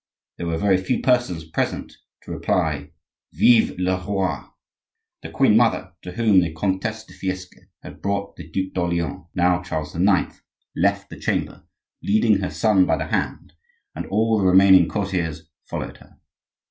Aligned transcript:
there 0.37 0.47
were 0.47 0.57
very 0.57 0.77
few 0.77 0.99
persons 0.99 1.43
present 1.47 1.97
to 2.23 2.31
reply, 2.31 2.89
"Vive 3.33 3.77
le 3.77 4.03
roi!" 4.03 4.47
The 5.21 5.29
queen 5.29 5.55
mother, 5.55 5.93
to 6.01 6.13
whom 6.13 6.39
the 6.41 6.51
Comtesse 6.51 7.05
de 7.05 7.13
Fiesque 7.13 7.55
had 7.83 8.01
brought 8.01 8.35
the 8.35 8.49
Duc 8.49 8.73
d'Orleans, 8.73 9.27
now 9.35 9.61
Charles 9.61 9.95
IX., 9.95 10.41
left 10.75 11.11
the 11.11 11.19
chamber, 11.19 11.67
leading 12.01 12.39
her 12.39 12.49
son 12.49 12.87
by 12.87 12.97
the 12.97 13.09
hand, 13.09 13.53
and 13.93 14.07
all 14.07 14.39
the 14.39 14.45
remaining 14.47 14.87
courtiers 14.89 15.47
followed 15.67 15.97
her. 15.97 16.17